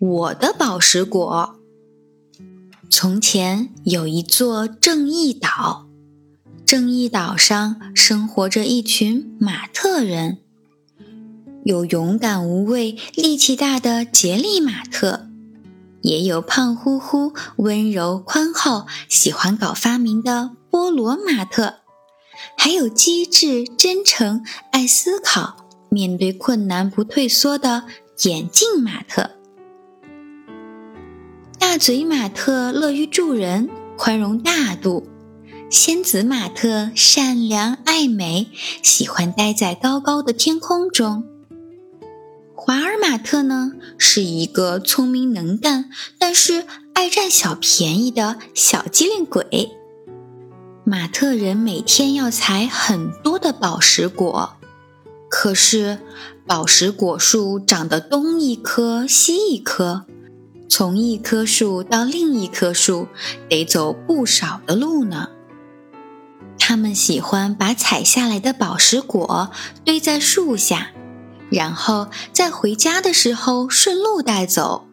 [0.00, 1.58] 我的宝石果。
[2.88, 5.88] 从前有一座正义岛，
[6.64, 10.38] 正义岛上生活着一群马特人，
[11.64, 15.26] 有勇敢无畏、力气大的杰利马特，
[16.02, 21.80] 也有胖乎乎、温柔宽厚、喜欢搞发明的波罗马特，
[22.56, 27.82] 还有机智、真诚、爱思考、面对困难不退缩的
[28.22, 29.37] 眼镜马特。
[31.78, 35.04] 嘴马特乐于助人，宽容大度；
[35.70, 38.48] 仙子马特善良爱美，
[38.82, 41.24] 喜欢待在高高的天空中。
[42.54, 45.88] 华尔马特呢，是一个聪明能干，
[46.18, 49.70] 但是爱占小便宜的小机灵鬼。
[50.84, 54.56] 马特人每天要采很多的宝石果，
[55.30, 56.00] 可是
[56.44, 60.06] 宝石果树长得东一棵西一棵。
[60.68, 63.08] 从一棵树到另一棵树，
[63.48, 65.30] 得走不少的路呢。
[66.58, 69.50] 他们喜欢把采下来的宝石果
[69.84, 70.90] 堆在树下，
[71.50, 74.86] 然后在回家的时候顺路带走。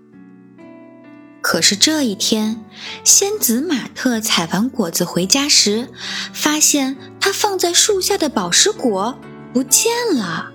[1.41, 2.63] 可是这一天，
[3.03, 5.89] 仙子马特采完果子回家时，
[6.33, 9.19] 发现他放在树下的宝石果
[9.53, 10.51] 不见了。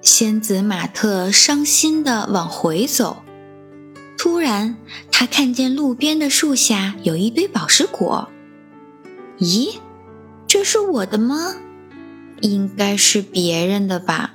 [0.00, 3.22] 仙子马特伤心地往回走。
[4.30, 4.76] 突然，
[5.10, 8.28] 他看见路边的树下有一堆宝石果。
[9.40, 9.74] 咦，
[10.46, 11.56] 这是我的吗？
[12.40, 14.32] 应该是别人的吧。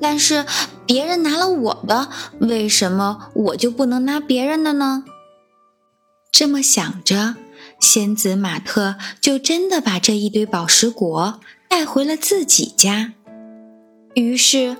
[0.00, 0.46] 但是
[0.86, 5.02] 别人拿了我的，为什么我就不能拿别人的呢？
[6.30, 7.34] 这么想着，
[7.80, 13.12] 仙子马特就真的把这一堆宝石果带回了自己家。
[14.14, 14.76] 于是，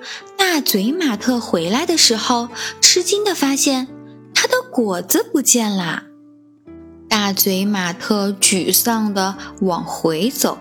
[0.51, 2.49] 大嘴马特回来的时候，
[2.81, 3.87] 吃惊地发现
[4.35, 6.05] 他的果子不见了。
[7.07, 10.57] 大嘴马特沮丧地往回走，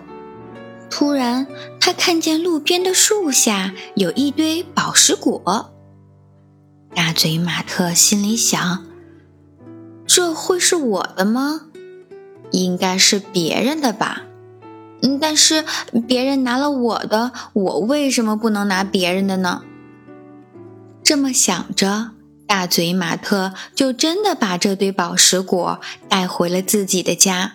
[0.90, 1.46] 突然
[1.80, 5.72] 他看见路边的树下有一堆宝石果。
[6.94, 8.84] 大嘴马特心里想
[10.06, 11.62] ：“这会是我的吗？
[12.50, 14.24] 应该是别人的吧。”
[15.00, 15.64] 嗯，但是
[16.06, 19.62] 别人拿了我的，我为什么不能拿别人的呢？
[21.08, 22.10] 这么想着，
[22.46, 27.54] 大嘴马特就真的把这堆宝石果带回了自己的家。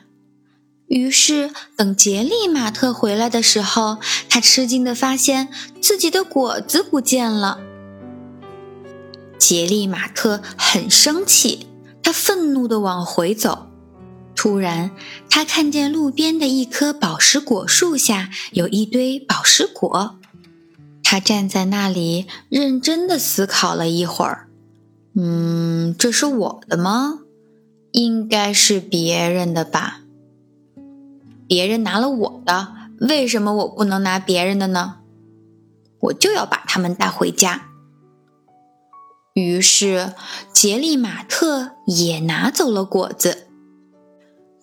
[0.88, 5.50] 于是，等杰利马特回来的时候，他吃惊的发现
[5.80, 7.60] 自己的果子不见了。
[9.38, 11.68] 杰利马特很生气，
[12.02, 13.68] 他愤怒的往回走。
[14.36, 14.90] 突然，
[15.30, 20.16] 他看见路边的一棵宝石果树下有一堆宝石果。
[21.14, 24.48] 他站在那里，认真的思考了一会儿。
[25.14, 27.20] 嗯，这是我的吗？
[27.92, 30.02] 应该是别人的吧。
[31.48, 32.70] 别人拿了我的，
[33.00, 35.02] 为什么我不能拿别人的呢？
[36.00, 37.68] 我就要把它们带回家。
[39.36, 40.14] 于是，
[40.52, 43.50] 杰利马特也拿走了果子。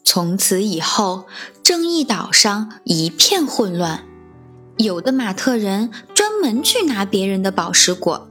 [0.05, 1.27] 从此以后，
[1.63, 4.05] 正义岛上一片混乱。
[4.77, 5.91] 有的马特人
[6.41, 8.29] 门去拿别人的宝石果，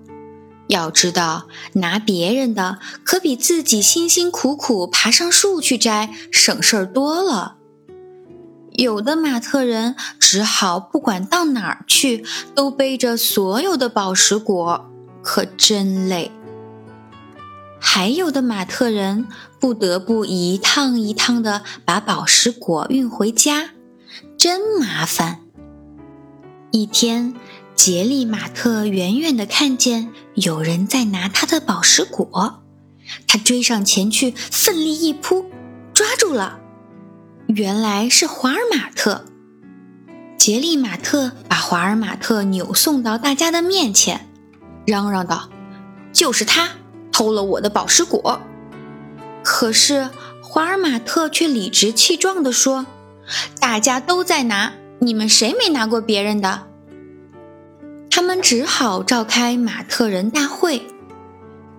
[0.67, 7.55] 要知道，拿别人的可比自己辛辛苦苦爬上树去摘省事儿多了。
[8.73, 12.23] 有的马特人只好不管到哪儿去，
[12.55, 14.89] 都背着所有的宝石果，
[15.21, 16.31] 可真累。
[17.81, 19.27] 还有的马特人
[19.59, 23.71] 不得不一趟一趟的把宝石果运回家，
[24.37, 25.39] 真麻烦。
[26.71, 27.33] 一天，
[27.79, 32.61] 杰利马特远远的看见有人在拿他的宝石果，
[33.25, 35.45] 他追上前去，奋力一扑，
[35.93, 36.59] 抓住了。
[37.47, 39.23] 原来是华尔马特。
[40.37, 44.27] 杰利马特把华尔马特扭送到大家的面前，
[44.85, 45.49] 嚷嚷道
[46.11, 46.71] ：“就是他！”
[47.13, 48.41] 偷了我的宝石果，
[49.41, 50.09] 可是
[50.41, 52.85] 华尔马特却理直气壮地说
[53.57, 56.67] ：“大家都在拿，你们谁没拿过别人的？”
[58.29, 60.83] 们只好召开马特人大会。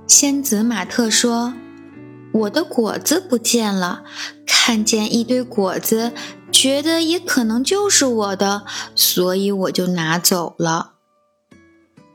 [0.08, 1.55] 仙子马特说
[2.35, 4.02] ：“我的果子不见了，
[4.44, 6.11] 看见一堆果子，
[6.50, 8.64] 觉得也可能就是我的，
[8.97, 10.94] 所以我就拿走了。”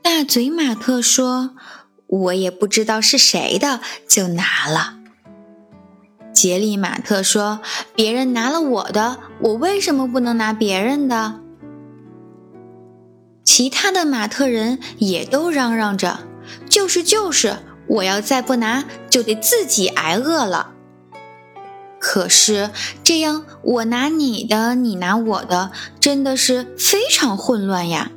[0.04, 1.52] 大嘴马特说。
[2.08, 4.98] 我也不知道是谁的，就拿了。
[6.32, 7.58] 杰利马特说
[7.96, 11.40] ：“别人拿了我的，我为什么不能拿别人的？”
[13.56, 16.20] 其他的马特人也都嚷嚷着
[16.68, 17.56] ：“就是就是，
[17.86, 20.74] 我要再不拿，就得自己挨饿了。
[21.98, 22.68] 可是
[23.02, 28.10] 这样，我拿你的，你拿我的，真的是非常混乱呀。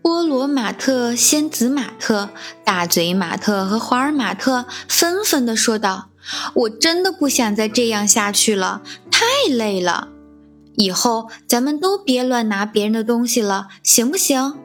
[0.00, 2.28] 波罗马特、仙子马特、
[2.62, 6.10] 大嘴马特和华尔马特纷纷地说道
[6.54, 10.10] ：“我真的不想再这样下去了，太累了。
[10.76, 14.58] 以后咱们都别乱拿别人的东西了，行不行？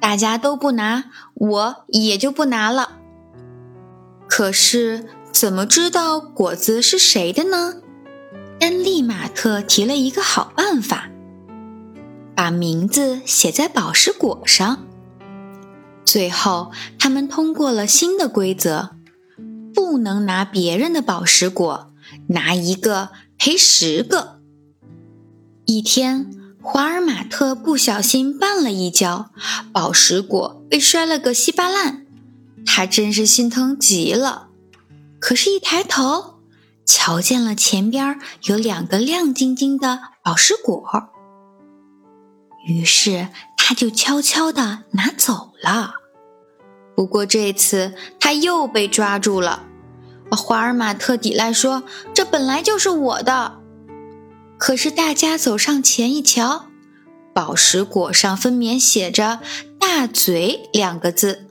[0.00, 1.04] 大家都不拿，
[1.34, 2.98] 我也就不拿了。
[4.26, 7.82] 可是怎么知道果子是谁的呢？”
[8.60, 11.10] 丹利马特提了一个好办法。
[12.36, 14.86] 把名字写在宝石果上。
[16.04, 18.90] 最后，他们通过了新的规则：
[19.72, 21.92] 不能拿别人的宝石果，
[22.28, 24.33] 拿一个赔十个。
[25.66, 26.30] 一天，
[26.62, 29.30] 华尔马特不小心绊了一跤，
[29.72, 32.04] 宝石果被摔了个稀巴烂，
[32.66, 34.48] 他真是心疼极了。
[35.18, 36.34] 可是，一抬头，
[36.84, 41.08] 瞧见了前边有两个亮晶晶的宝石果。
[42.66, 45.94] 于是他就悄悄地拿走了。
[46.94, 49.64] 不过这次他又被抓住了。
[50.30, 51.84] 华尔马特抵赖说
[52.14, 53.60] ：“这本来就是我的。”
[54.58, 56.66] 可是大家走上前一瞧，
[57.34, 59.40] 宝石果上分明写着
[59.78, 61.46] “大嘴”两个字。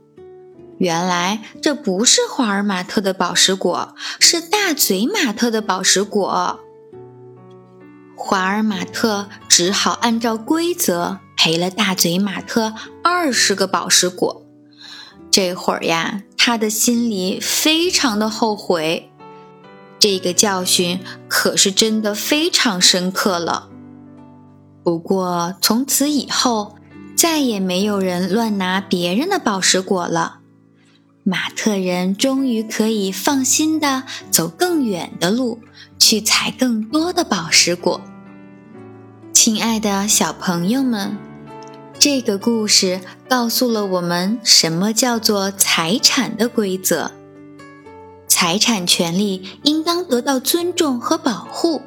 [0.80, 6.60] 原来这不是华尔马特的宝石果，是大嘴马特的宝石果。
[8.16, 12.74] 华尔马特只好按照规则赔了大嘴马特
[13.04, 14.46] 二十个宝石果。
[15.30, 19.12] 这会儿呀，他的心里非常的后悔，
[20.04, 23.70] 这个教训可是真的非常深刻了。
[24.84, 26.76] 不过从此以后，
[27.16, 30.40] 再也没有人乱拿别人的宝石果了。
[31.24, 35.60] 马特人终于可以放心的走更远的路，
[35.98, 38.02] 去采更多的宝石果。
[39.32, 41.18] 亲爱的小朋友们，
[41.98, 47.10] 这个故事告诉了我们什么叫做财产的规则。
[48.34, 51.84] 财产权利应当得到尊重和保护。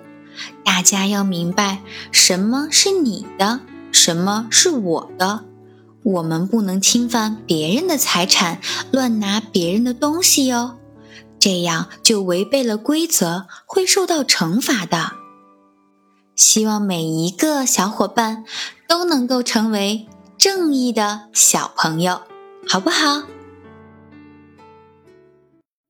[0.64, 1.81] 大家要明白
[2.12, 3.58] 什么是你的，
[3.90, 5.43] 什么是我的。
[6.04, 8.60] 我们不能侵犯别人的财产，
[8.93, 10.76] 乱拿别人的东西哟，
[11.40, 15.14] 这样就违背了规则，会受到惩罚的。
[16.37, 18.44] 希望每一个小伙伴
[18.87, 20.06] 都能够成为
[20.38, 22.20] 正义的小朋友，
[22.69, 23.22] 好不好？